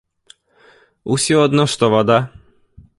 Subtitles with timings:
[1.17, 2.19] Усё адно што вада.